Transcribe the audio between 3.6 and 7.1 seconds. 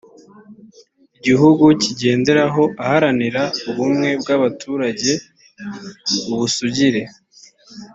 ubumwe bw abaturage ubusugire